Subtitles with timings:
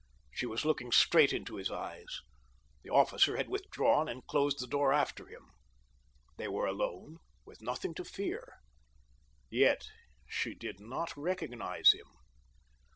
[0.31, 2.21] She was looking straight into his eyes.
[2.83, 5.51] The officer had withdrawn and closed the door after him.
[6.39, 8.55] They were alone, with nothing to fear;
[9.51, 9.85] yet
[10.27, 12.07] she did not recognize him.